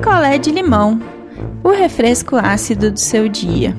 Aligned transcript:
picolé 0.00 0.38
de 0.38 0.50
limão, 0.50 0.98
o 1.62 1.68
refresco 1.68 2.34
ácido 2.34 2.90
do 2.90 2.98
seu 2.98 3.28
dia. 3.28 3.74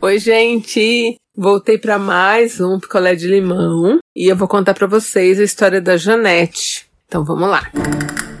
Oi, 0.00 0.18
gente! 0.18 1.16
Voltei 1.36 1.76
para 1.76 1.98
mais 1.98 2.62
um 2.62 2.80
picolé 2.80 3.14
de 3.14 3.28
limão 3.28 3.98
e 4.16 4.26
eu 4.26 4.34
vou 4.34 4.48
contar 4.48 4.72
para 4.72 4.86
vocês 4.86 5.38
a 5.38 5.44
história 5.44 5.82
da 5.82 5.98
Janete. 5.98 6.88
Então 7.06 7.22
vamos 7.22 7.46
lá. 7.46 7.70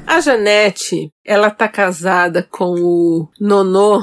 A 0.06 0.18
Janete, 0.20 1.10
ela 1.22 1.50
tá 1.50 1.68
casada 1.68 2.42
com 2.50 2.72
o 2.72 3.28
Nonô. 3.38 4.02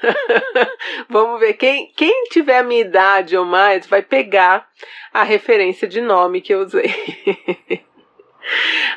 vamos 1.10 1.38
ver 1.38 1.52
quem 1.52 1.92
quem 1.94 2.24
tiver 2.30 2.60
a 2.60 2.64
minha 2.64 2.80
idade 2.80 3.36
ou 3.36 3.44
mais 3.44 3.86
vai 3.86 4.00
pegar 4.00 4.66
a 5.12 5.22
referência 5.22 5.86
de 5.86 6.00
nome 6.00 6.40
que 6.40 6.54
eu 6.54 6.60
usei. 6.60 6.94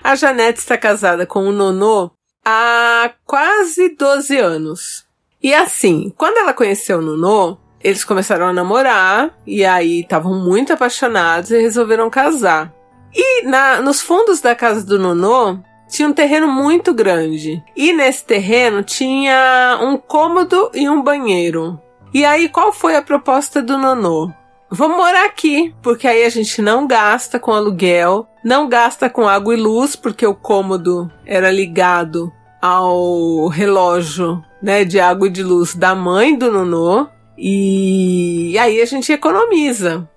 a 0.02 0.16
Janete 0.16 0.60
está 0.60 0.78
casada 0.78 1.26
com 1.26 1.42
o 1.42 1.52
Nonô 1.52 2.10
há 2.44 3.12
quase 3.26 3.90
12 3.90 4.38
anos. 4.38 5.06
E 5.42 5.54
assim, 5.54 6.14
quando 6.18 6.38
ela 6.38 6.54
conheceu 6.54 7.00
o 7.00 7.02
Nonô, 7.02 7.58
eles 7.84 8.04
começaram 8.04 8.48
a 8.48 8.54
namorar 8.54 9.36
e 9.46 9.66
aí 9.66 10.02
estavam 10.02 10.34
muito 10.34 10.72
apaixonados 10.72 11.52
e 11.52 11.60
resolveram 11.60 12.10
casar. 12.10 12.74
E 13.14 13.44
na, 13.44 13.82
nos 13.82 14.02
fundos 14.02 14.40
da 14.40 14.56
casa 14.56 14.86
do 14.86 14.98
Nonô 14.98 15.60
tinha 15.90 16.08
um 16.08 16.14
terreno 16.14 16.48
muito 16.48 16.94
grande. 16.94 17.64
E 17.76 17.94
nesse 17.94 18.26
terreno 18.26 18.82
tinha 18.82 19.78
um 19.82 19.98
cômodo 19.98 20.72
e 20.74 20.90
um 20.90 21.04
banheiro. 21.04 21.80
E 22.14 22.24
aí 22.24 22.48
qual 22.48 22.72
foi 22.72 22.96
a 22.96 23.02
proposta 23.02 23.62
do 23.62 23.78
Nonô? 23.78 24.32
Vamos 24.72 24.98
morar 24.98 25.26
aqui, 25.26 25.76
porque 25.84 26.08
aí 26.08 26.24
a 26.24 26.30
gente 26.30 26.62
não 26.62 26.88
gasta 26.88 27.38
com 27.38 27.52
aluguel, 27.52 28.28
não 28.44 28.68
gasta 28.68 29.10
com 29.10 29.28
água 29.28 29.54
e 29.54 29.58
luz, 29.58 29.96
porque 29.96 30.26
o 30.26 30.36
cômodo 30.36 31.12
era 31.26 31.50
ligado 31.50 32.32
ao 32.62 33.48
relógio 33.48 34.44
né, 34.62 34.86
de 34.86 35.00
água 35.00 35.28
e 35.28 35.32
de 35.32 35.44
luz 35.44 35.76
da 35.76 35.94
mãe 35.94 36.38
do 36.38 36.52
Nonô. 36.52 37.08
E 37.38 38.58
aí 38.58 38.82
a 38.82 38.86
gente 38.86 39.12
economiza. 39.12 40.08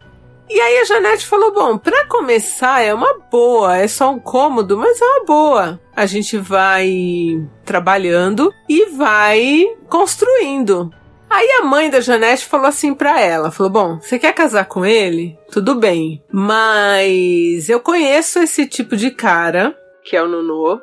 E 0.48 0.60
aí 0.60 0.78
a 0.78 0.84
Janete 0.84 1.27
falou: 1.27 1.52
bom, 1.52 1.77
para 1.77 2.06
começar 2.06 2.80
é 2.80 2.94
uma 2.94 3.18
boa, 3.30 3.77
é 3.77 3.88
só 3.88 4.12
um 4.12 4.18
cômodo, 4.18 4.77
mas 4.77 5.00
é 5.00 5.05
uma 5.05 5.24
boa. 5.24 5.80
A 5.94 6.06
gente 6.06 6.38
vai 6.38 7.42
trabalhando 7.64 8.52
e 8.68 8.86
vai 8.90 9.64
construindo. 9.88 10.92
Aí 11.28 11.48
a 11.60 11.64
mãe 11.64 11.91
da 11.91 12.00
Janete 12.00 12.46
falou 12.46 12.66
assim 12.66 12.94
para 12.94 13.20
ela, 13.20 13.50
falou: 13.50 13.70
"Bom, 13.70 14.00
você 14.00 14.19
quer 14.19 14.32
casar 14.32 14.66
com 14.66 14.86
ele? 14.86 15.36
Tudo 15.50 15.74
bem, 15.74 16.22
mas 16.33 17.68
eu 17.68 17.80
conheço 17.80 18.38
esse 18.38 18.66
tipo 18.66 18.96
de 18.96 19.10
cara, 19.10 19.77
que 20.05 20.16
é 20.16 20.22
o 20.22 20.28
Nunô. 20.28 20.80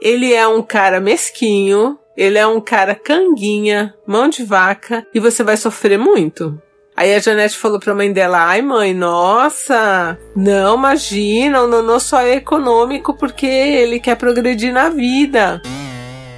Ele 0.00 0.34
é 0.34 0.46
um 0.46 0.62
cara 0.62 1.00
mesquinho, 1.00 1.98
ele 2.16 2.38
é 2.38 2.46
um 2.46 2.60
cara 2.60 2.94
canguinha, 2.94 3.94
mão 4.06 4.28
de 4.28 4.44
vaca, 4.44 5.06
e 5.14 5.20
você 5.20 5.42
vai 5.42 5.56
sofrer 5.56 5.98
muito. 5.98 6.60
Aí 6.96 7.12
a 7.12 7.18
Janete 7.18 7.56
falou 7.56 7.80
pra 7.80 7.94
mãe 7.94 8.12
dela: 8.12 8.46
Ai, 8.46 8.62
mãe, 8.62 8.94
nossa, 8.94 10.18
não, 10.34 10.76
imagina, 10.76 11.62
o 11.62 11.66
Nonô 11.66 11.98
só 11.98 12.20
é 12.20 12.36
econômico 12.36 13.14
porque 13.14 13.46
ele 13.46 13.98
quer 14.00 14.16
progredir 14.16 14.72
na 14.72 14.88
vida. 14.88 15.60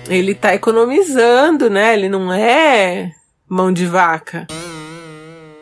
Ele 0.09 0.35
tá 0.35 0.55
economizando, 0.55 1.69
né? 1.69 1.95
Ele 1.95 2.09
não 2.09 2.33
é 2.33 3.16
mão 3.49 3.73
de 3.73 3.87
vaca. 3.87 4.47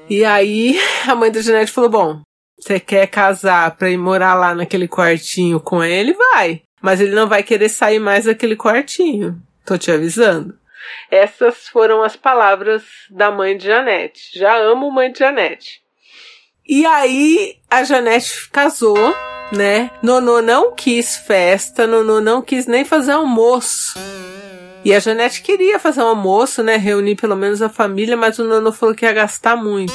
E 0.09 0.25
aí 0.25 0.79
a 1.09 1.15
mãe 1.15 1.31
da 1.31 1.41
Janete 1.41 1.73
falou: 1.73 1.91
Bom, 1.91 2.23
você 2.59 2.81
quer 2.81 3.07
casar 3.07 3.77
pra 3.77 3.91
ir 3.91 3.97
morar 3.97 4.35
lá 4.35 4.55
naquele 4.55 4.89
quartinho 4.89 5.61
com 5.61 5.83
ele? 5.83 6.15
Vai. 6.15 6.63
Mas 6.81 7.01
ele 7.01 7.15
não 7.15 7.27
vai 7.27 7.43
querer 7.43 7.69
sair 7.69 7.99
mais 7.99 8.25
daquele 8.27 8.57
quartinho. 8.57 9.41
Tô 9.65 9.79
te 9.79 9.91
avisando. 9.91 10.59
Essas 11.11 11.69
foram 11.69 12.03
as 12.03 12.15
palavras 12.15 12.83
da 13.11 13.31
mãe 13.31 13.57
de 13.57 13.67
Janete. 13.67 14.39
Já 14.39 14.57
amo 14.57 14.91
mãe 14.91 15.11
de 15.11 15.19
Janete. 15.19 15.83
E 16.67 16.85
aí 16.87 17.57
a 17.71 17.85
Janete 17.85 18.51
casou, 18.51 19.15
né? 19.53 19.91
Nonô 20.03 20.41
não 20.43 20.75
quis 20.75 21.17
festa, 21.17 21.87
Nonô 21.87 22.21
não 22.21 22.43
quis 22.43 22.67
nem 22.67 22.85
fazer 22.85 23.13
almoço. 23.13 23.99
E 24.85 24.93
a 24.93 25.01
Janete 25.01 25.41
queria 25.41 25.79
fazer 25.79 26.03
um 26.03 26.09
almoço, 26.09 26.63
né? 26.63 26.77
Reunir 26.77 27.17
pelo 27.17 27.35
menos 27.35 27.63
a 27.63 27.71
família, 27.71 28.17
mas 28.17 28.39
o 28.39 28.45
Nonô 28.45 28.71
falou 28.71 28.95
que 28.95 29.07
ia 29.07 29.13
gastar 29.13 29.57
muito. 29.57 29.95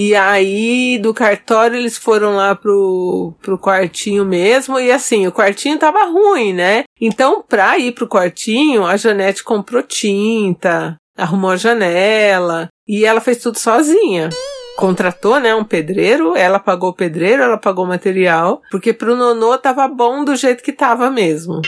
E 0.00 0.14
aí, 0.14 0.96
do 0.96 1.12
cartório, 1.12 1.76
eles 1.76 1.98
foram 1.98 2.36
lá 2.36 2.54
pro, 2.54 3.34
pro 3.42 3.58
quartinho 3.58 4.24
mesmo. 4.24 4.78
E 4.78 4.90
assim, 4.90 5.26
o 5.26 5.32
quartinho 5.32 5.76
tava 5.76 6.04
ruim, 6.04 6.54
né? 6.54 6.84
Então, 7.00 7.44
pra 7.46 7.76
ir 7.78 7.92
pro 7.92 8.08
quartinho, 8.08 8.86
a 8.86 8.96
Janete 8.96 9.44
comprou 9.44 9.82
tinta, 9.82 10.96
arrumou 11.16 11.50
a 11.50 11.56
janela. 11.56 12.68
E 12.86 13.04
ela 13.04 13.20
fez 13.20 13.38
tudo 13.38 13.58
sozinha. 13.58 14.30
Contratou, 14.76 15.40
né, 15.40 15.52
um 15.52 15.64
pedreiro, 15.64 16.36
ela 16.36 16.60
pagou 16.60 16.90
o 16.90 16.94
pedreiro, 16.94 17.42
ela 17.42 17.58
pagou 17.58 17.84
o 17.84 17.88
material, 17.88 18.62
porque 18.70 18.92
pro 18.92 19.16
nonô 19.16 19.58
tava 19.58 19.88
bom 19.88 20.24
do 20.24 20.36
jeito 20.36 20.62
que 20.62 20.72
tava 20.72 21.10
mesmo. 21.10 21.60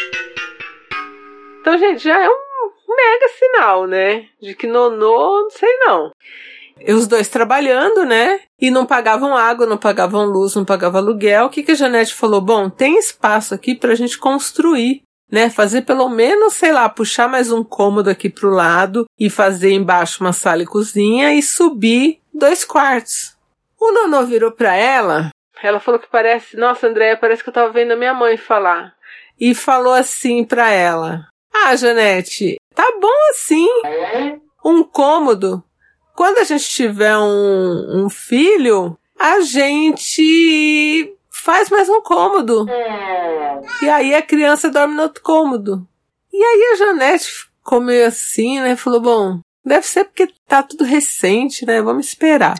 Então, 1.71 1.79
gente, 1.79 2.03
já 2.03 2.21
é 2.21 2.29
um 2.29 2.71
mega 2.89 3.29
sinal, 3.39 3.87
né? 3.87 4.27
De 4.43 4.57
que 4.57 4.67
nonô, 4.67 5.43
não 5.43 5.51
sei 5.51 5.73
não. 5.79 6.11
E 6.81 6.93
os 6.93 7.07
dois 7.07 7.29
trabalhando, 7.29 8.05
né? 8.05 8.41
E 8.61 8.73
não 8.73 8.85
pagavam 8.85 9.37
água, 9.37 9.67
não 9.67 9.77
pagavam 9.77 10.25
luz, 10.25 10.57
não 10.57 10.65
pagavam 10.65 11.01
aluguel. 11.01 11.47
O 11.47 11.49
que, 11.49 11.63
que 11.63 11.71
a 11.71 11.75
Janete 11.77 12.13
falou? 12.13 12.41
Bom, 12.41 12.69
tem 12.69 12.99
espaço 12.99 13.55
aqui 13.55 13.77
pra 13.77 13.95
gente 13.95 14.19
construir, 14.19 15.03
né? 15.31 15.49
Fazer 15.49 15.83
pelo 15.83 16.09
menos, 16.09 16.55
sei 16.55 16.73
lá, 16.73 16.89
puxar 16.89 17.29
mais 17.29 17.53
um 17.53 17.63
cômodo 17.63 18.11
aqui 18.11 18.29
pro 18.29 18.51
lado 18.51 19.05
e 19.17 19.31
fazer 19.31 19.71
embaixo 19.71 20.25
uma 20.25 20.33
sala 20.33 20.65
e 20.65 20.67
cozinha 20.67 21.33
e 21.33 21.41
subir 21.41 22.19
dois 22.35 22.65
quartos. 22.65 23.37
O 23.79 23.93
Nonô 23.93 24.25
virou 24.25 24.51
pra 24.51 24.75
ela, 24.75 25.31
ela 25.63 25.79
falou 25.79 26.01
que 26.01 26.09
parece, 26.09 26.57
nossa, 26.57 26.89
Andréia, 26.89 27.17
parece 27.17 27.45
que 27.45 27.49
eu 27.49 27.55
tava 27.55 27.71
vendo 27.71 27.93
a 27.93 27.97
minha 27.97 28.15
mãe 28.15 28.37
falar. 28.37 28.93
E 29.39 29.55
falou 29.55 29.95
assim 29.95 30.45
pra 30.45 30.71
ela: 30.71 31.30
Ah, 31.53 31.75
Janete, 31.77 32.57
tá 32.75 32.87
bom 33.01 33.31
assim. 33.31 33.67
Um 34.65 34.83
cômodo 34.83 35.65
quando 36.21 36.37
a 36.37 36.45
gente 36.45 36.69
tiver 36.69 37.17
um, 37.17 38.05
um 38.05 38.11
filho, 38.11 38.95
a 39.19 39.41
gente 39.41 41.17
faz 41.31 41.71
mais 41.71 41.89
um 41.89 42.03
cômodo. 42.03 42.67
E 43.81 43.89
aí 43.89 44.15
a 44.15 44.21
criança 44.21 44.69
dorme 44.69 44.95
no 44.95 45.05
outro 45.05 45.23
cômodo. 45.23 45.89
E 46.31 46.37
aí 46.37 46.73
a 46.73 46.77
Janete 46.77 47.27
ficou 47.27 47.81
meio 47.81 48.07
assim, 48.07 48.61
né? 48.61 48.77
Falou: 48.77 49.01
bom, 49.01 49.41
deve 49.65 49.87
ser 49.87 50.05
porque 50.05 50.29
tá 50.47 50.63
tudo 50.63 50.85
recente, 50.85 51.65
né? 51.65 51.81
Vamos 51.81 52.09
esperar. 52.09 52.55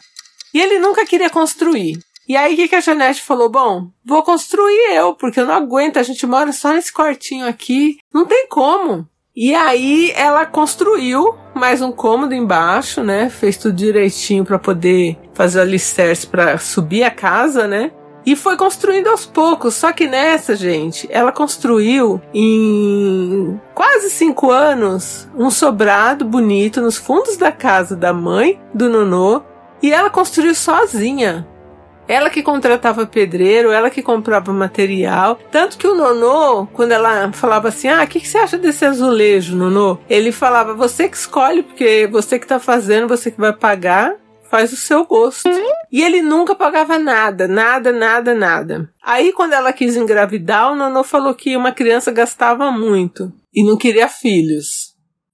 E 0.55 0.59
ele 0.59 0.79
nunca 0.79 1.05
queria 1.05 1.29
construir. 1.29 1.99
E 2.31 2.37
aí 2.37 2.55
o 2.55 2.57
que, 2.57 2.69
que 2.69 2.77
a 2.77 2.81
Janete 2.81 3.23
falou? 3.23 3.49
Bom, 3.49 3.89
vou 4.05 4.23
construir 4.23 4.95
eu, 4.95 5.15
porque 5.15 5.41
eu 5.41 5.47
não 5.47 5.55
aguento, 5.55 5.99
a 5.99 6.03
gente 6.05 6.25
mora 6.29 6.53
só 6.53 6.73
nesse 6.73 6.93
quartinho 6.93 7.45
aqui. 7.45 7.99
Não 8.15 8.25
tem 8.25 8.47
como. 8.47 9.05
E 9.35 9.53
aí 9.53 10.13
ela 10.15 10.47
construiu 10.47 11.35
mais 11.57 11.83
um 11.83 11.91
cômodo 11.91 12.33
embaixo, 12.33 13.03
né? 13.03 13.29
Fez 13.29 13.57
tudo 13.57 13.75
direitinho 13.75 14.45
para 14.45 14.61
poder 14.61 15.19
fazer 15.35 15.59
o 15.59 15.63
alicerce 15.63 16.25
para 16.25 16.57
subir 16.57 17.03
a 17.03 17.11
casa, 17.11 17.67
né? 17.67 17.91
E 18.25 18.37
foi 18.37 18.57
construindo 18.57 19.09
aos 19.09 19.27
poucos. 19.27 19.75
Só 19.75 19.91
que 19.91 20.07
nessa, 20.07 20.55
gente, 20.55 21.09
ela 21.11 21.33
construiu 21.33 22.23
em 22.33 23.61
quase 23.75 24.09
cinco 24.09 24.53
anos 24.53 25.29
um 25.37 25.51
sobrado 25.51 26.25
bonito 26.25 26.81
nos 26.81 26.97
fundos 26.97 27.37
da 27.37 27.51
casa 27.51 27.97
da 27.97 28.13
mãe 28.13 28.61
do 28.73 28.89
Nonô. 28.89 29.43
E 29.83 29.91
ela 29.93 30.11
construiu 30.11 30.55
sozinha. 30.55 31.50
Ela 32.11 32.29
que 32.29 32.43
contratava 32.43 33.07
pedreiro, 33.07 33.71
ela 33.71 33.89
que 33.89 34.03
comprava 34.03 34.53
material. 34.53 35.39
Tanto 35.49 35.79
que 35.79 35.87
o 35.87 35.95
Nonô, 35.95 36.67
quando 36.73 36.91
ela 36.91 37.31
falava 37.31 37.69
assim: 37.69 37.87
Ah, 37.87 38.03
o 38.03 38.07
que, 38.09 38.19
que 38.19 38.27
você 38.27 38.37
acha 38.37 38.59
desse 38.59 38.85
azulejo, 38.85 39.55
Nonô? 39.55 39.97
Ele 40.09 40.33
falava: 40.33 40.75
Você 40.75 41.09
que 41.09 41.17
escolhe, 41.17 41.63
porque 41.63 42.09
você 42.11 42.37
que 42.37 42.49
tá 42.49 42.59
fazendo, 42.59 43.07
você 43.07 43.31
que 43.31 43.41
vai 43.41 43.53
pagar 43.53 44.17
faz 44.51 44.73
o 44.73 44.77
seu 44.77 45.05
gosto. 45.05 45.49
E 45.93 46.03
ele 46.03 46.21
nunca 46.21 46.57
pagava 46.57 46.99
nada, 46.99 47.47
nada, 47.47 47.93
nada, 47.93 48.35
nada. 48.35 48.91
Aí, 49.01 49.33
quando 49.33 49.53
ela 49.53 49.73
quis 49.73 49.95
engravidar, 49.95 50.73
o 50.73 50.75
Nonô 50.75 51.05
falou 51.05 51.33
que 51.33 51.57
uma 51.57 51.71
criança 51.71 52.11
gastava 52.11 52.73
muito 52.73 53.33
e 53.55 53.65
não 53.65 53.77
queria 53.77 54.09
filhos. 54.09 54.90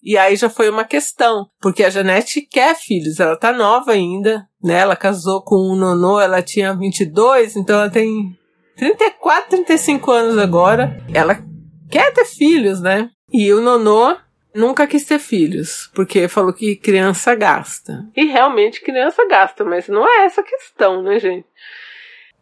E 0.06 0.16
aí 0.16 0.36
já 0.36 0.48
foi 0.48 0.70
uma 0.70 0.84
questão, 0.84 1.48
porque 1.60 1.82
a 1.82 1.90
Janete 1.90 2.40
quer 2.40 2.76
filhos, 2.76 3.18
ela 3.18 3.36
tá 3.36 3.52
nova 3.52 3.90
ainda, 3.90 4.46
né? 4.62 4.74
Ela 4.78 4.94
casou 4.94 5.42
com 5.42 5.56
o 5.56 5.74
Nonô, 5.74 6.20
ela 6.20 6.40
tinha 6.40 6.72
22, 6.72 7.56
então 7.56 7.80
ela 7.80 7.90
tem 7.90 8.38
34, 8.76 9.64
35 9.64 10.12
anos 10.12 10.38
agora. 10.38 10.96
Ela 11.12 11.42
quer 11.90 12.12
ter 12.12 12.24
filhos, 12.24 12.80
né? 12.80 13.10
E 13.32 13.52
o 13.52 13.60
Nonô 13.60 14.16
nunca 14.54 14.86
quis 14.86 15.04
ter 15.04 15.18
filhos, 15.18 15.90
porque 15.92 16.28
falou 16.28 16.52
que 16.52 16.76
criança 16.76 17.34
gasta. 17.34 18.08
E 18.16 18.26
realmente 18.26 18.82
criança 18.82 19.26
gasta, 19.26 19.64
mas 19.64 19.88
não 19.88 20.06
é 20.06 20.24
essa 20.24 20.40
a 20.40 20.44
questão, 20.44 21.02
né, 21.02 21.18
gente? 21.18 21.48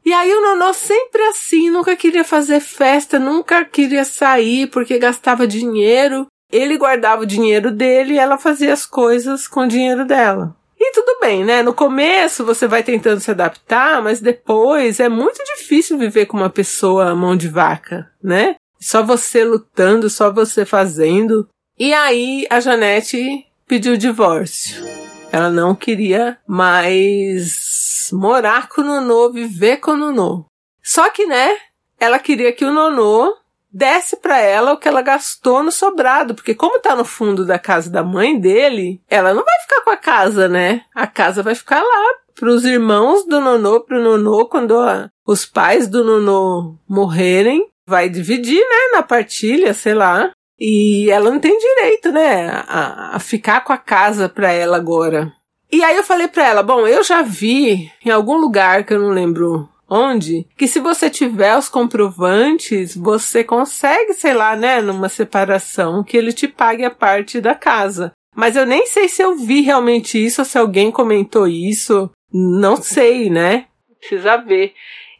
E 0.04 0.12
aí 0.12 0.30
o 0.34 0.42
Nonô 0.42 0.74
sempre 0.74 1.22
assim, 1.28 1.70
nunca 1.70 1.96
queria 1.96 2.24
fazer 2.24 2.60
festa, 2.60 3.18
nunca 3.18 3.64
queria 3.64 4.04
sair 4.04 4.66
porque 4.66 4.98
gastava 4.98 5.46
dinheiro. 5.46 6.26
Ele 6.54 6.78
guardava 6.78 7.22
o 7.22 7.26
dinheiro 7.26 7.72
dele 7.72 8.14
e 8.14 8.18
ela 8.18 8.38
fazia 8.38 8.72
as 8.72 8.86
coisas 8.86 9.48
com 9.48 9.60
o 9.60 9.68
dinheiro 9.68 10.04
dela. 10.04 10.54
E 10.78 10.92
tudo 10.92 11.18
bem, 11.20 11.44
né? 11.44 11.62
No 11.62 11.74
começo 11.74 12.44
você 12.44 12.68
vai 12.68 12.82
tentando 12.82 13.18
se 13.20 13.30
adaptar, 13.30 14.00
mas 14.00 14.20
depois 14.20 15.00
é 15.00 15.08
muito 15.08 15.42
difícil 15.56 15.98
viver 15.98 16.26
com 16.26 16.36
uma 16.36 16.50
pessoa 16.50 17.14
mão 17.14 17.36
de 17.36 17.48
vaca, 17.48 18.08
né? 18.22 18.54
Só 18.80 19.02
você 19.02 19.42
lutando, 19.44 20.08
só 20.08 20.30
você 20.30 20.64
fazendo. 20.64 21.48
E 21.76 21.92
aí 21.92 22.46
a 22.48 22.60
Janete 22.60 23.46
pediu 23.66 23.96
divórcio. 23.96 24.84
Ela 25.32 25.50
não 25.50 25.74
queria 25.74 26.38
mais 26.46 28.10
morar 28.12 28.68
com 28.68 28.82
o 28.82 28.84
Nonô, 28.84 29.32
viver 29.32 29.78
com 29.78 29.92
o 29.92 29.96
Nonô. 29.96 30.44
Só 30.82 31.08
que, 31.08 31.26
né, 31.26 31.56
ela 31.98 32.18
queria 32.18 32.52
que 32.52 32.64
o 32.64 32.72
Nonô 32.72 33.34
desse 33.74 34.16
para 34.16 34.38
ela 34.38 34.72
o 34.72 34.76
que 34.76 34.86
ela 34.86 35.02
gastou 35.02 35.60
no 35.64 35.72
sobrado, 35.72 36.32
porque 36.34 36.54
como 36.54 36.78
tá 36.78 36.94
no 36.94 37.04
fundo 37.04 37.44
da 37.44 37.58
casa 37.58 37.90
da 37.90 38.04
mãe 38.04 38.38
dele, 38.38 39.02
ela 39.10 39.34
não 39.34 39.44
vai 39.44 39.60
ficar 39.62 39.80
com 39.82 39.90
a 39.90 39.96
casa, 39.96 40.48
né? 40.48 40.82
A 40.94 41.08
casa 41.08 41.42
vai 41.42 41.56
ficar 41.56 41.82
lá 41.82 42.14
pros 42.36 42.64
irmãos 42.64 43.26
do 43.26 43.40
Nonô, 43.40 43.80
pro 43.80 44.00
Nonô, 44.00 44.46
quando 44.46 44.78
a, 44.78 45.10
os 45.26 45.44
pais 45.44 45.88
do 45.88 46.04
Nonô 46.04 46.76
morrerem, 46.88 47.68
vai 47.86 48.08
dividir, 48.08 48.60
né, 48.60 48.96
na 48.96 49.02
partilha, 49.02 49.74
sei 49.74 49.94
lá. 49.94 50.30
E 50.58 51.10
ela 51.10 51.30
não 51.30 51.40
tem 51.40 51.58
direito, 51.58 52.12
né, 52.12 52.64
a, 52.68 53.16
a 53.16 53.18
ficar 53.18 53.62
com 53.62 53.72
a 53.72 53.78
casa 53.78 54.28
pra 54.28 54.52
ela 54.52 54.76
agora. 54.76 55.32
E 55.70 55.82
aí 55.82 55.96
eu 55.96 56.04
falei 56.04 56.28
pra 56.28 56.46
ela, 56.46 56.62
bom, 56.62 56.86
eu 56.86 57.02
já 57.02 57.22
vi 57.22 57.90
em 58.04 58.10
algum 58.10 58.36
lugar 58.36 58.84
que 58.84 58.94
eu 58.94 59.00
não 59.00 59.10
lembro 59.10 59.68
onde, 59.88 60.46
que 60.56 60.66
se 60.66 60.80
você 60.80 61.10
tiver 61.10 61.56
os 61.56 61.68
comprovantes, 61.68 62.96
você 62.96 63.44
consegue, 63.44 64.14
sei 64.14 64.34
lá, 64.34 64.56
né, 64.56 64.80
numa 64.80 65.08
separação, 65.08 66.02
que 66.02 66.16
ele 66.16 66.32
te 66.32 66.48
pague 66.48 66.84
a 66.84 66.90
parte 66.90 67.40
da 67.40 67.54
casa. 67.54 68.12
Mas 68.34 68.56
eu 68.56 68.66
nem 68.66 68.86
sei 68.86 69.08
se 69.08 69.22
eu 69.22 69.36
vi 69.36 69.60
realmente 69.60 70.22
isso 70.22 70.40
ou 70.40 70.44
se 70.44 70.58
alguém 70.58 70.90
comentou 70.90 71.46
isso. 71.46 72.10
Não 72.32 72.76
sei, 72.82 73.30
né? 73.30 73.66
Precisa 74.00 74.36
ver. 74.36 74.74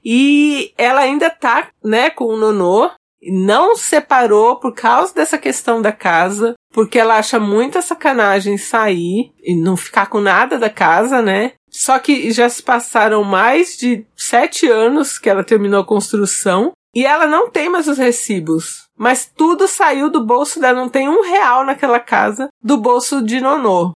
E 0.05 0.73
ela 0.77 1.01
ainda 1.01 1.31
tá, 1.31 1.69
né, 1.83 2.11
com 2.11 2.25
o 2.25 2.37
Nonô 2.37 2.91
não 3.27 3.77
separou 3.77 4.57
por 4.57 4.75
causa 4.75 5.15
dessa 5.15 5.39
questão 5.39 5.81
da 5.81 5.93
casa, 5.93 6.55
porque 6.73 6.99
ela 6.99 7.17
acha 7.17 7.41
muita 7.41 7.81
sacanagem 7.81 8.59
sair 8.59 9.33
e 9.43 9.57
não 9.57 9.77
ficar 9.77 10.07
com 10.07 10.21
nada 10.21 10.59
da 10.59 10.69
casa, 10.69 11.23
né? 11.23 11.53
Só 11.77 11.99
que 11.99 12.31
já 12.31 12.49
se 12.49 12.63
passaram 12.63 13.25
mais 13.25 13.77
de 13.77 14.07
sete 14.17 14.71
anos 14.71 15.19
que 15.19 15.29
ela 15.29 15.43
terminou 15.43 15.81
a 15.81 15.85
construção 15.85 16.71
e 16.95 17.05
ela 17.05 17.27
não 17.27 17.51
tem 17.51 17.69
mais 17.69 17.89
os 17.89 17.99
recibos. 17.99 18.85
Mas 18.97 19.29
tudo 19.37 19.67
saiu 19.67 20.09
do 20.09 20.25
bolso 20.25 20.61
dela, 20.61 20.81
não 20.81 20.89
tem 20.89 21.09
um 21.09 21.23
real 21.23 21.65
naquela 21.65 21.99
casa 21.99 22.49
do 22.63 22.77
bolso 22.77 23.21
de 23.21 23.41
Nonô. 23.41 23.91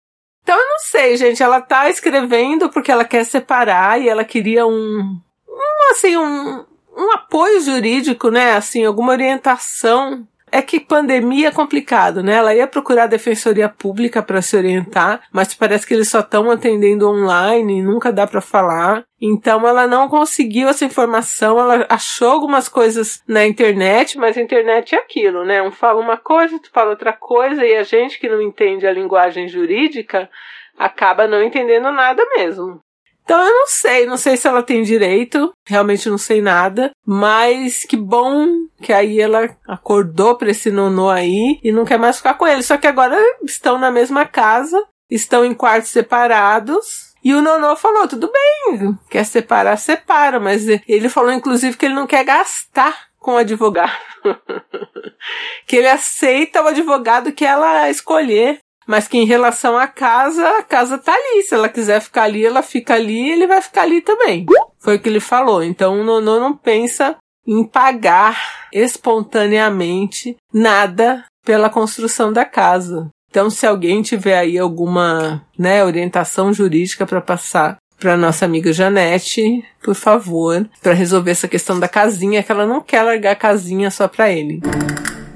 Então 0.42 0.58
eu 0.58 0.70
não 0.70 0.80
sei, 0.80 1.18
gente. 1.18 1.44
Ela 1.44 1.60
tá 1.60 1.90
escrevendo 1.90 2.70
porque 2.70 2.90
ela 2.90 3.04
quer 3.04 3.26
separar 3.26 4.02
e 4.02 4.08
ela 4.08 4.24
queria 4.24 4.66
um. 4.66 5.20
um 5.46 5.92
assim, 5.92 6.16
um, 6.16 6.66
um 6.96 7.12
apoio 7.12 7.60
jurídico, 7.60 8.30
né? 8.30 8.54
Assim, 8.54 8.86
alguma 8.86 9.12
orientação. 9.12 10.26
É 10.56 10.62
que 10.62 10.80
pandemia 10.80 11.50
é 11.50 11.52
complicado, 11.52 12.24
né? 12.24 12.36
Ela 12.36 12.56
ia 12.56 12.66
procurar 12.66 13.04
a 13.04 13.08
defensoria 13.08 13.68
pública 13.68 14.24
para 14.24 14.42
se 14.42 14.56
orientar, 14.56 15.20
mas 15.30 15.54
parece 15.54 15.86
que 15.86 15.94
eles 15.94 16.08
só 16.08 16.22
estão 16.22 16.50
atendendo 16.50 17.10
online, 17.10 17.84
nunca 17.84 18.10
dá 18.10 18.26
para 18.26 18.40
falar. 18.40 19.04
Então 19.22 19.68
ela 19.68 19.86
não 19.86 20.08
conseguiu 20.08 20.70
essa 20.70 20.86
informação, 20.86 21.60
ela 21.60 21.86
achou 21.90 22.30
algumas 22.32 22.70
coisas 22.70 23.22
na 23.28 23.46
internet, 23.46 24.18
mas 24.18 24.38
a 24.38 24.42
internet 24.42 24.96
é 24.96 24.98
aquilo, 24.98 25.44
né? 25.44 25.62
Um 25.62 25.72
fala 25.72 26.00
uma 26.00 26.16
coisa, 26.16 26.58
tu 26.58 26.72
fala 26.72 26.92
outra 26.92 27.12
coisa, 27.12 27.66
e 27.66 27.76
a 27.76 27.84
gente 27.84 28.18
que 28.18 28.30
não 28.30 28.42
entende 28.42 28.88
a 28.88 28.94
linguagem 28.94 29.50
jurídica 29.50 30.30
acaba 30.78 31.28
não 31.28 31.44
entendendo 31.44 31.92
nada 31.92 32.26
mesmo. 32.38 32.80
Então 33.26 33.42
eu 33.42 33.52
não 33.52 33.68
sei, 33.68 34.06
não 34.06 34.18
sei 34.18 34.38
se 34.38 34.48
ela 34.48 34.62
tem 34.62 34.84
direito, 34.84 35.52
realmente 35.66 36.08
não 36.08 36.18
sei 36.18 36.44
nada, 36.44 36.92
mas 37.04 37.84
que 37.84 37.98
bom 37.98 38.48
que 38.80 38.94
aí 38.94 39.20
ela 39.20 39.50
acordou 39.68 40.36
pra 40.36 40.52
esse 40.52 40.70
nonô 40.70 41.10
aí 41.10 41.60
e 41.64 41.72
não 41.72 41.86
quer 41.86 41.98
mais 41.98 42.18
ficar 42.18 42.36
com 42.36 42.48
ele. 42.48 42.62
Só 42.62 42.78
que 42.78 42.86
agora 42.86 43.18
estão 43.44 43.80
na 43.80 43.90
mesma 43.90 44.26
casa, 44.26 44.80
estão 45.10 45.44
em 45.44 45.56
quartos 45.56 45.90
separados. 45.90 47.16
E 47.24 47.34
o 47.34 47.42
Nonô 47.42 47.76
falou: 47.76 48.08
tudo 48.08 48.32
bem, 48.32 48.96
quer 49.10 49.26
separar, 49.26 49.78
separa, 49.78 50.40
mas 50.40 50.68
ele 50.88 51.10
falou 51.10 51.32
inclusive 51.32 51.76
que 51.76 51.88
ele 51.88 51.96
não 51.96 52.06
quer 52.06 52.24
gastar 52.24 53.08
com 53.20 53.34
o 53.34 53.38
advogado. 53.38 53.92
que 55.66 55.78
ele 55.78 55.88
aceita 55.88 56.62
o 56.62 56.68
advogado 56.68 57.32
que 57.32 57.44
ela 57.44 57.90
escolher. 57.90 58.60
Mas 58.88 59.08
que 59.08 59.18
em 59.18 59.26
relação 59.26 59.78
à 59.78 59.88
casa, 59.88 60.48
a 60.58 60.64
casa 60.64 60.98
tá 60.98 61.14
ali. 61.14 61.44
Se 61.44 61.56
ela 61.56 61.70
quiser 61.70 62.00
ficar 62.02 62.24
ali, 62.24 62.46
ela 62.46 62.62
fica 62.62 62.94
ali 62.94 63.28
e 63.28 63.32
ele 63.32 63.48
vai 63.48 63.62
ficar 63.62 63.82
ali 63.82 64.02
também. 64.02 64.46
Foi 64.80 64.96
o 64.96 65.00
que 65.00 65.10
ele 65.10 65.20
falou. 65.20 65.64
Então 65.64 66.00
o 66.00 66.04
Nonô 66.04 66.40
não 66.40 66.56
pensa 66.56 67.16
em 67.48 67.64
pagar 67.64 68.68
espontaneamente 68.72 70.36
nada 70.54 71.24
pela 71.46 71.70
construção 71.70 72.34
da 72.34 72.44
casa. 72.44 73.10
Então, 73.30 73.50
se 73.50 73.68
alguém 73.68 74.02
tiver 74.02 74.38
aí 74.38 74.58
alguma 74.58 75.46
né, 75.60 75.84
orientação 75.84 76.54
jurídica 76.54 77.06
para 77.06 77.20
passar 77.20 77.78
para 78.00 78.18
nossa 78.18 78.46
amiga 78.46 78.72
Janete, 78.74 79.64
por 79.84 79.96
favor, 79.96 80.68
para 80.82 80.94
resolver 80.94 81.32
essa 81.32 81.48
questão 81.48 81.80
da 81.80 81.88
casinha, 81.88 82.42
que 82.42 82.52
ela 82.52 82.66
não 82.66 82.82
quer 82.82 83.04
largar 83.04 83.32
a 83.32 83.36
casinha 83.36 83.92
só 83.92 84.08
para 84.08 84.32
ele. 84.32 84.62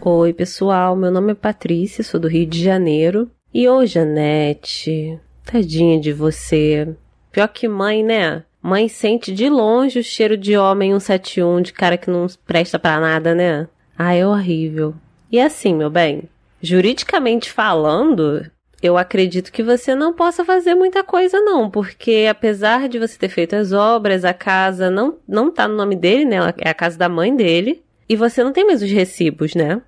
Oi, 0.01 0.33
pessoal. 0.33 0.95
Meu 0.95 1.11
nome 1.11 1.33
é 1.33 1.35
Patrícia, 1.35 2.03
sou 2.03 2.19
do 2.19 2.27
Rio 2.27 2.45
de 2.45 2.63
Janeiro. 2.63 3.29
E 3.51 3.67
ô, 3.67 3.83
Janete, 3.83 5.19
tadinha 5.43 5.99
de 5.99 6.13
você. 6.13 6.95
Pior 7.31 7.47
que 7.47 7.67
mãe, 7.67 8.03
né? 8.03 8.43
Mãe 8.61 8.87
sente 8.87 9.31
de 9.31 9.49
longe 9.49 9.99
o 9.99 10.03
cheiro 10.03 10.37
de 10.37 10.55
homem 10.55 10.91
171, 10.91 11.61
de 11.61 11.73
cara 11.73 11.97
que 11.97 12.11
não 12.11 12.27
presta 12.45 12.77
para 12.77 12.99
nada, 12.99 13.33
né? 13.33 13.67
Ah, 13.97 14.13
é 14.13 14.25
horrível. 14.25 14.93
E 15.31 15.39
assim, 15.39 15.73
meu 15.73 15.89
bem, 15.89 16.23
juridicamente 16.61 17.51
falando, 17.51 18.45
eu 18.83 18.97
acredito 18.97 19.51
que 19.51 19.63
você 19.63 19.95
não 19.95 20.13
possa 20.13 20.45
fazer 20.45 20.75
muita 20.75 21.03
coisa 21.03 21.41
não, 21.41 21.71
porque 21.71 22.27
apesar 22.29 22.87
de 22.87 22.99
você 22.99 23.17
ter 23.17 23.29
feito 23.29 23.55
as 23.55 23.71
obras, 23.71 24.23
a 24.23 24.33
casa 24.33 24.91
não 24.91 25.17
não 25.27 25.51
tá 25.51 25.67
no 25.67 25.75
nome 25.75 25.95
dele, 25.95 26.25
né? 26.25 26.37
É 26.57 26.69
a 26.69 26.73
casa 26.73 26.97
da 26.97 27.09
mãe 27.09 27.35
dele, 27.35 27.83
e 28.07 28.15
você 28.15 28.43
não 28.43 28.53
tem 28.53 28.65
mais 28.65 28.81
os 28.81 28.91
recibos, 28.91 29.55
né? 29.55 29.81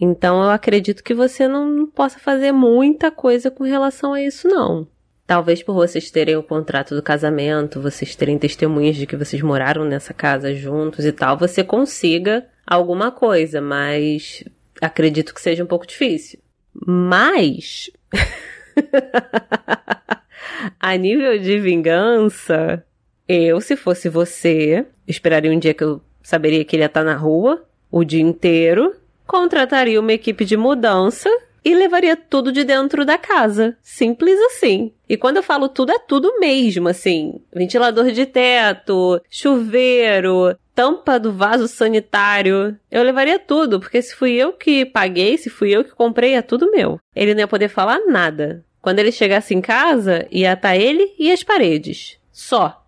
Então 0.00 0.42
eu 0.42 0.50
acredito 0.50 1.02
que 1.02 1.12
você 1.12 1.48
não 1.48 1.86
possa 1.86 2.18
fazer 2.18 2.52
muita 2.52 3.10
coisa 3.10 3.50
com 3.50 3.64
relação 3.64 4.12
a 4.12 4.22
isso, 4.22 4.46
não. 4.46 4.86
Talvez 5.26 5.62
por 5.62 5.74
vocês 5.74 6.10
terem 6.10 6.36
o 6.36 6.42
contrato 6.42 6.94
do 6.94 7.02
casamento, 7.02 7.80
vocês 7.80 8.14
terem 8.14 8.38
testemunhas 8.38 8.96
de 8.96 9.06
que 9.06 9.16
vocês 9.16 9.42
moraram 9.42 9.84
nessa 9.84 10.14
casa 10.14 10.54
juntos 10.54 11.04
e 11.04 11.12
tal, 11.12 11.36
você 11.36 11.64
consiga 11.64 12.46
alguma 12.66 13.10
coisa, 13.10 13.60
mas 13.60 14.44
acredito 14.80 15.34
que 15.34 15.40
seja 15.40 15.64
um 15.64 15.66
pouco 15.66 15.86
difícil. 15.86 16.38
Mas. 16.72 17.90
a 20.78 20.96
nível 20.96 21.38
de 21.38 21.58
vingança, 21.58 22.84
eu, 23.26 23.60
se 23.60 23.76
fosse 23.76 24.08
você, 24.08 24.86
esperaria 25.06 25.50
um 25.50 25.58
dia 25.58 25.74
que 25.74 25.84
eu 25.84 26.00
saberia 26.22 26.64
que 26.64 26.76
ele 26.76 26.84
ia 26.84 26.86
estar 26.86 27.04
na 27.04 27.16
rua 27.16 27.66
o 27.90 28.04
dia 28.04 28.22
inteiro 28.22 28.94
contrataria 29.28 30.00
uma 30.00 30.14
equipe 30.14 30.44
de 30.44 30.56
mudança 30.56 31.30
e 31.62 31.74
levaria 31.74 32.16
tudo 32.16 32.50
de 32.50 32.64
dentro 32.64 33.04
da 33.04 33.18
casa. 33.18 33.76
Simples 33.82 34.40
assim. 34.40 34.90
E 35.06 35.18
quando 35.18 35.36
eu 35.36 35.42
falo 35.42 35.68
tudo, 35.68 35.92
é 35.92 35.98
tudo 35.98 36.40
mesmo, 36.40 36.88
assim. 36.88 37.40
Ventilador 37.52 38.10
de 38.10 38.24
teto, 38.24 39.20
chuveiro, 39.30 40.56
tampa 40.74 41.20
do 41.20 41.30
vaso 41.30 41.68
sanitário. 41.68 42.74
Eu 42.90 43.02
levaria 43.02 43.38
tudo, 43.38 43.78
porque 43.78 44.00
se 44.00 44.14
fui 44.14 44.32
eu 44.32 44.54
que 44.54 44.86
paguei, 44.86 45.36
se 45.36 45.50
fui 45.50 45.70
eu 45.70 45.84
que 45.84 45.90
comprei, 45.90 46.34
é 46.34 46.42
tudo 46.42 46.70
meu. 46.70 46.98
Ele 47.14 47.34
não 47.34 47.40
ia 47.40 47.48
poder 47.48 47.68
falar 47.68 48.00
nada. 48.06 48.64
Quando 48.80 49.00
ele 49.00 49.12
chegasse 49.12 49.54
em 49.54 49.60
casa, 49.60 50.26
ia 50.30 50.54
estar 50.54 50.74
ele 50.74 51.14
e 51.18 51.30
as 51.30 51.42
paredes. 51.42 52.18
Só. 52.32 52.82